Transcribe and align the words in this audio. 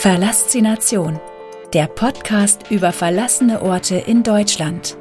Verlassination, 0.00 1.20
der 1.74 1.86
Podcast 1.86 2.70
über 2.70 2.90
verlassene 2.90 3.60
Orte 3.60 3.96
in 3.96 4.22
Deutschland. 4.22 4.96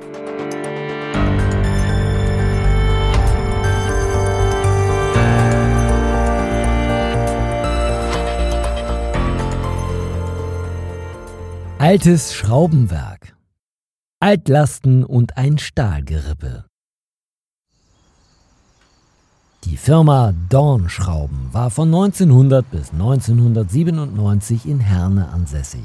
Altes 11.77 12.33
Schraubenwerk. 12.35 13.37
Altlasten 14.19 15.05
und 15.05 15.37
ein 15.37 15.59
Stahlgerippe. 15.59 16.68
Die 19.65 19.75
Firma 19.75 20.33
Dornschrauben 20.47 21.49
war 21.51 21.69
von 21.69 21.89
1900 21.89 22.71
bis 22.71 22.93
1997 22.93 24.65
in 24.65 24.79
Herne 24.79 25.27
ansässig. 25.29 25.83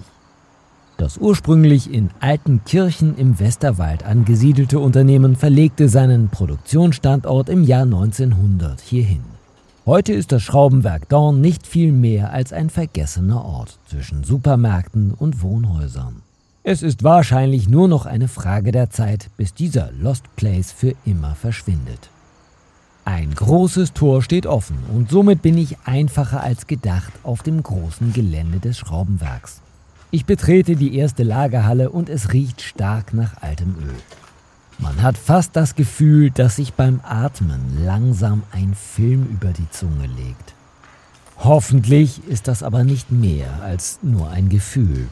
Das 0.97 1.19
ursprünglich 1.19 1.93
in 1.93 2.11
Altenkirchen 2.21 3.17
im 3.17 3.41
Westerwald 3.41 4.05
angesiedelte 4.05 4.79
Unternehmen 4.79 5.35
verlegte 5.35 5.89
seinen 5.89 6.29
Produktionsstandort 6.29 7.49
im 7.49 7.65
Jahr 7.65 7.83
1900 7.83 8.81
hierhin. 8.81 9.25
Heute 9.85 10.13
ist 10.13 10.31
das 10.31 10.43
Schraubenwerk 10.43 11.09
Dorn 11.09 11.41
nicht 11.41 11.67
viel 11.67 11.91
mehr 11.91 12.33
als 12.33 12.53
ein 12.53 12.71
vergessener 12.71 13.45
Ort 13.45 13.81
zwischen 13.89 14.23
Supermärkten 14.23 15.13
und 15.13 15.43
Wohnhäusern. 15.43 16.23
Es 16.63 16.83
ist 16.83 17.03
wahrscheinlich 17.03 17.69
nur 17.69 17.89
noch 17.89 18.07
eine 18.07 18.29
Frage 18.29 18.71
der 18.71 18.91
Zeit, 18.91 19.31
bis 19.37 19.53
dieser 19.53 19.91
Lost 19.93 20.25
Place 20.37 20.71
für 20.71 20.95
immer 21.05 21.35
verschwindet. 21.35 22.09
Ein 23.05 23.35
großes 23.35 23.93
Tor 23.93 24.23
steht 24.23 24.47
offen 24.47 24.79
und 24.95 25.11
somit 25.11 25.43
bin 25.43 25.59
ich 25.59 25.77
einfacher 25.85 26.43
als 26.43 26.67
gedacht 26.67 27.13
auf 27.23 27.43
dem 27.43 27.63
großen 27.63 28.15
Gelände 28.15 28.61
des 28.61 28.79
Schraubenwerks. 28.79 29.61
Ich 30.11 30.25
betrete 30.25 30.75
die 30.75 30.97
erste 30.97 31.23
Lagerhalle 31.23 31.91
und 31.91 32.09
es 32.09 32.33
riecht 32.33 32.63
stark 32.63 33.13
nach 33.13 33.43
altem 33.43 33.75
Öl. 33.77 33.95
Man 34.79 35.03
hat 35.03 35.19
fast 35.19 35.55
das 35.55 35.75
Gefühl, 35.75 36.31
dass 36.31 36.57
sich 36.57 36.73
beim 36.73 37.01
Atmen 37.03 37.85
langsam 37.85 38.43
ein 38.53 38.75
Film 38.75 39.27
über 39.31 39.53
die 39.53 39.69
Zunge 39.71 40.07
legt. 40.07 40.55
Hoffentlich 41.39 42.27
ist 42.27 42.49
das 42.49 42.63
aber 42.63 42.85
nicht 42.85 43.11
mehr 43.11 43.63
als 43.63 43.99
nur 44.03 44.31
ein 44.31 44.49
Gefühl. 44.49 45.09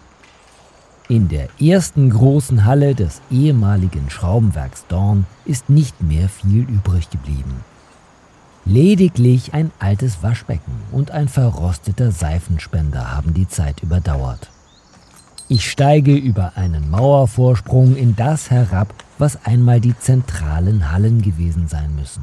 In 1.09 1.29
der 1.29 1.49
ersten 1.61 2.09
großen 2.09 2.65
Halle 2.65 2.95
des 2.95 3.21
ehemaligen 3.31 4.09
Schraubenwerks 4.09 4.87
Dorn 4.89 5.27
ist 5.45 5.69
nicht 5.69 6.01
mehr 6.01 6.29
viel 6.29 6.63
übrig 6.63 7.11
geblieben. 7.11 7.65
Lediglich 8.65 9.55
ein 9.55 9.73
altes 9.81 10.23
Waschbecken 10.23 10.73
und 10.93 11.11
ein 11.11 11.29
verrosteter 11.29 12.13
Seifenspender 12.13 13.11
haben 13.11 13.35
die 13.35 13.49
Zeit 13.49 13.83
überdauert. 13.83 14.51
Ich 15.49 15.69
steige 15.69 16.15
über 16.15 16.53
einen 16.57 16.89
Mauervorsprung 16.89 17.97
in 17.97 18.15
das 18.15 18.51
herab, 18.51 18.95
was 19.19 19.45
einmal 19.45 19.81
die 19.81 19.99
zentralen 19.99 20.93
Hallen 20.93 21.23
gewesen 21.23 21.67
sein 21.67 21.95
müssen. 21.97 22.23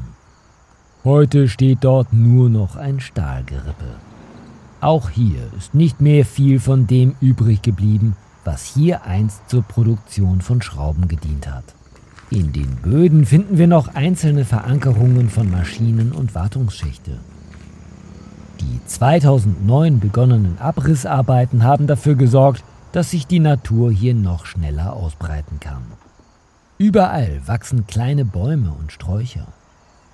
Heute 1.04 1.48
steht 1.48 1.78
dort 1.82 2.12
nur 2.12 2.48
noch 2.48 2.76
ein 2.76 3.00
Stahlgerippe. 3.00 3.96
Auch 4.80 5.10
hier 5.10 5.42
ist 5.58 5.74
nicht 5.74 6.00
mehr 6.00 6.24
viel 6.24 6.58
von 6.58 6.86
dem 6.86 7.14
übrig 7.20 7.60
geblieben, 7.60 8.16
was 8.44 8.64
hier 8.64 9.04
einst 9.04 9.48
zur 9.50 9.62
Produktion 9.62 10.40
von 10.40 10.62
Schrauben 10.62 11.06
gedient 11.06 11.46
hat. 11.46 11.74
In 12.32 12.52
den 12.52 12.76
Böden 12.76 13.26
finden 13.26 13.58
wir 13.58 13.66
noch 13.66 13.96
einzelne 13.96 14.44
Verankerungen 14.44 15.28
von 15.30 15.50
Maschinen 15.50 16.12
und 16.12 16.36
Wartungsschächte. 16.36 17.18
Die 18.60 18.80
2009 18.86 19.98
begonnenen 19.98 20.56
Abrissarbeiten 20.58 21.64
haben 21.64 21.88
dafür 21.88 22.14
gesorgt, 22.14 22.62
dass 22.92 23.10
sich 23.10 23.26
die 23.26 23.40
Natur 23.40 23.90
hier 23.90 24.14
noch 24.14 24.46
schneller 24.46 24.92
ausbreiten 24.92 25.58
kann. 25.58 25.82
Überall 26.78 27.40
wachsen 27.46 27.88
kleine 27.88 28.24
Bäume 28.24 28.70
und 28.78 28.92
Sträucher. 28.92 29.48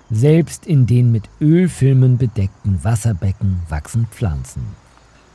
Selbst 0.09 0.65
in 0.65 0.87
den 0.87 1.11
mit 1.11 1.29
Ölfilmen 1.39 2.17
bedeckten 2.17 2.83
Wasserbecken 2.83 3.59
wachsen 3.69 4.07
Pflanzen. 4.09 4.63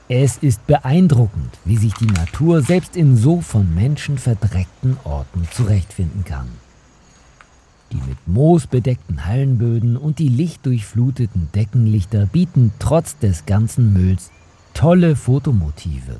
Es 0.08 0.36
ist 0.38 0.66
beeindruckend, 0.66 1.58
wie 1.64 1.76
sich 1.76 1.94
die 1.94 2.06
Natur 2.06 2.60
selbst 2.60 2.96
in 2.96 3.16
so 3.16 3.40
von 3.40 3.72
Menschen 3.72 4.18
verdreckten 4.18 4.96
Orten 5.04 5.46
zurechtfinden 5.52 6.24
kann. 6.24 6.48
Die 7.92 8.00
mit 8.08 8.26
Moos 8.26 8.66
bedeckten 8.66 9.26
Hallenböden 9.26 9.98
und 9.98 10.18
die 10.18 10.30
lichtdurchfluteten 10.30 11.48
Deckenlichter 11.54 12.24
bieten 12.24 12.72
trotz 12.78 13.18
des 13.18 13.44
ganzen 13.44 13.92
Mülls 13.92 14.30
tolle 14.72 15.14
Fotomotive. 15.14 16.18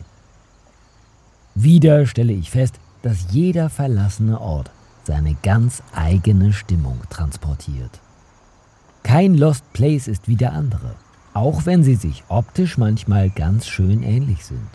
Wieder 1.54 2.06
stelle 2.06 2.34
ich 2.34 2.50
fest, 2.50 2.74
dass 3.00 3.32
jeder 3.32 3.70
verlassene 3.70 4.40
Ort 4.40 4.70
seine 5.04 5.34
ganz 5.42 5.82
eigene 5.94 6.52
Stimmung 6.52 7.00
transportiert. 7.08 8.00
Kein 9.02 9.34
Lost 9.34 9.64
Place 9.72 10.08
ist 10.08 10.28
wie 10.28 10.36
der 10.36 10.52
andere, 10.52 10.94
auch 11.32 11.64
wenn 11.64 11.82
sie 11.82 11.96
sich 11.96 12.22
optisch 12.28 12.76
manchmal 12.76 13.30
ganz 13.30 13.66
schön 13.66 14.02
ähnlich 14.02 14.44
sind. 14.44 14.68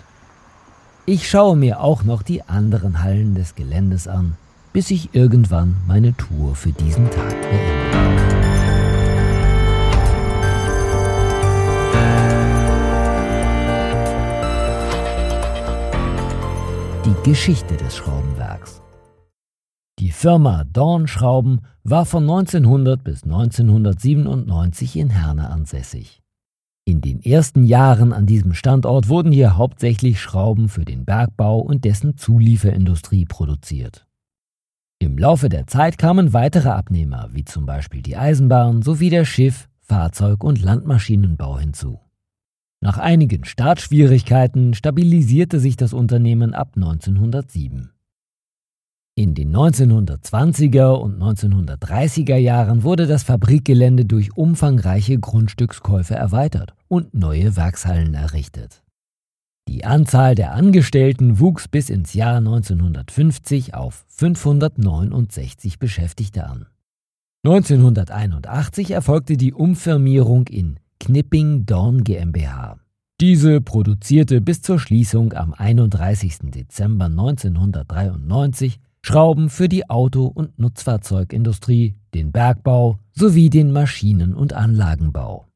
Ich 1.06 1.30
schaue 1.30 1.56
mir 1.56 1.80
auch 1.80 2.04
noch 2.04 2.24
die 2.24 2.44
anderen 2.44 3.02
Hallen 3.04 3.36
des 3.36 3.56
Geländes 3.56 4.08
an, 4.08 4.36
bis 4.78 4.92
ich 4.92 5.16
irgendwann 5.16 5.76
meine 5.88 6.16
Tour 6.18 6.54
für 6.54 6.72
diesen 6.72 7.10
Tag 7.10 7.36
beende. 7.42 7.98
Die 17.04 17.28
Geschichte 17.28 17.76
des 17.76 17.96
Schraubenwerks. 17.96 18.84
Die 19.98 20.12
Firma 20.12 20.64
Dornschrauben 20.66 21.62
war 21.84 22.06
von 22.06 22.22
1900 22.30 23.04
bis 23.04 23.24
1997 23.24 24.96
in 24.96 25.10
Herne 25.10 25.50
ansässig. 25.50 26.22
In 26.86 27.02
den 27.02 27.20
ersten 27.24 27.64
Jahren 27.64 28.14
an 28.14 28.28
diesem 28.28 28.54
Standort 28.54 29.10
wurden 29.10 29.32
hier 29.32 29.58
hauptsächlich 29.58 30.22
Schrauben 30.22 30.70
für 30.70 30.86
den 30.86 31.04
Bergbau 31.04 31.62
und 31.62 31.84
dessen 31.84 32.16
Zulieferindustrie 32.16 33.26
produziert. 33.26 34.07
Im 35.00 35.18
Laufe 35.18 35.48
der 35.48 35.68
Zeit 35.68 36.00
kamen 36.00 36.34
weitere 36.34 36.70
Abnehmer, 36.70 37.30
wie 37.32 37.46
zum 37.46 37.66
Beispiel 37.66 38.02
die 38.02 38.18
Eisenbahn 38.18 38.82
sowie 38.82 39.10
der 39.12 39.26
Schiff-, 39.26 39.70
Fahrzeug- 39.80 40.44
und 40.44 40.62
Landmaschinenbau 40.62 41.60
hinzu. 41.60 42.00
Nach 42.82 42.98
einigen 42.98 43.46
Startschwierigkeiten 43.46 44.74
stabilisierte 44.74 45.60
sich 45.60 45.76
das 45.76 45.94
Unternehmen 45.94 46.54
ab 46.54 46.74
1907. 46.76 47.92
In 49.16 49.34
den 49.34 49.56
1920er 49.56 50.94
und 50.94 51.20
1930er 51.22 52.36
Jahren 52.36 52.84
wurde 52.84 53.08
das 53.08 53.24
Fabrikgelände 53.24 54.06
durch 54.06 54.36
umfangreiche 54.38 55.20
Grundstückskäufe 55.20 56.14
erweitert 56.14 56.76
und 56.88 57.16
neue 57.16 57.56
Werkshallen 57.56 58.14
errichtet. 58.14 58.84
Die 59.68 59.84
Anzahl 59.84 60.34
der 60.34 60.54
Angestellten 60.54 61.40
wuchs 61.40 61.68
bis 61.68 61.90
ins 61.90 62.14
Jahr 62.14 62.38
1950 62.38 63.74
auf 63.74 64.06
569 64.08 65.78
Beschäftigte 65.80 66.48
an. 66.48 66.68
1981 67.44 68.92
erfolgte 68.92 69.38
die 69.38 69.54
Umfirmierung 69.54 70.48
in 70.48 70.80
Knipping 71.00 71.66
Dorn 71.66 72.04
GmbH. 72.04 72.80
Diese 73.20 73.62
produzierte 73.62 74.42
bis 74.42 74.62
zur 74.62 74.80
Schließung 74.80 75.34
am 75.34 75.54
31. 75.54 76.52
Dezember 76.52 77.06
1993 77.06 78.80
Schrauben 79.02 79.50
für 79.50 79.70
die 79.70 79.90
Auto- 79.90 80.28
und 80.28 80.60
Nutzfahrzeugindustrie, 80.60 81.96
den 82.14 82.32
Bergbau 82.32 83.00
sowie 83.14 83.50
den 83.50 83.72
Maschinen- 83.72 84.34
und 84.34 84.54
Anlagenbau. 84.54 85.48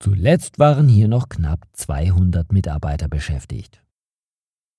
Zuletzt 0.00 0.58
waren 0.58 0.88
hier 0.88 1.08
noch 1.08 1.28
knapp 1.28 1.66
200 1.72 2.52
Mitarbeiter 2.52 3.08
beschäftigt. 3.08 3.82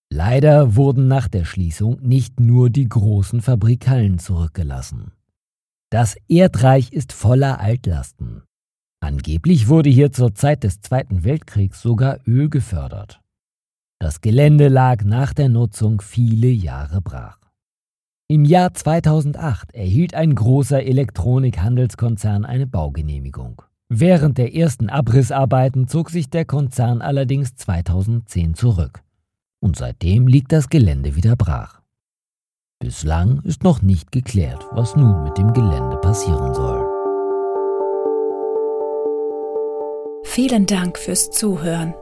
Leider 0.09 0.75
wurden 0.75 1.07
nach 1.07 1.27
der 1.27 1.43
Schließung 1.43 1.99
nicht 2.01 2.39
nur 2.39 2.69
die 2.69 2.87
großen 2.87 3.41
Fabrikhallen 3.41 4.19
zurückgelassen. 4.19 5.11
Das 5.89 6.15
Erdreich 6.27 6.93
ist 6.93 7.13
voller 7.13 7.59
Altlasten. 7.59 8.43
Angeblich 8.99 9.67
wurde 9.67 9.89
hier 9.89 10.11
zur 10.11 10.33
Zeit 10.33 10.63
des 10.63 10.81
Zweiten 10.81 11.23
Weltkriegs 11.23 11.81
sogar 11.81 12.19
Öl 12.25 12.49
gefördert. 12.49 13.21
Das 13.99 14.21
Gelände 14.21 14.67
lag 14.67 15.03
nach 15.03 15.33
der 15.33 15.49
Nutzung 15.49 16.01
viele 16.01 16.49
Jahre 16.49 17.01
brach. 17.01 17.39
Im 18.29 18.43
Jahr 18.43 18.73
2008 18.73 19.73
erhielt 19.73 20.13
ein 20.13 20.35
großer 20.35 20.83
Elektronikhandelskonzern 20.83 22.45
eine 22.45 22.67
Baugenehmigung. 22.67 23.61
Während 23.89 24.37
der 24.37 24.53
ersten 24.53 24.89
Abrissarbeiten 24.89 25.87
zog 25.87 26.09
sich 26.09 26.29
der 26.29 26.45
Konzern 26.45 27.01
allerdings 27.01 27.55
2010 27.55 28.53
zurück. 28.55 29.01
Und 29.59 29.77
seitdem 29.77 30.27
liegt 30.27 30.51
das 30.51 30.69
Gelände 30.69 31.15
wieder 31.15 31.35
brach. 31.35 31.81
Bislang 32.79 33.41
ist 33.43 33.63
noch 33.63 33.81
nicht 33.81 34.11
geklärt, 34.11 34.65
was 34.71 34.95
nun 34.95 35.23
mit 35.23 35.37
dem 35.37 35.53
Gelände 35.53 35.97
passieren 35.97 36.53
soll. 36.53 36.85
Vielen 40.23 40.65
Dank 40.65 40.97
fürs 40.97 41.31
Zuhören. 41.31 41.95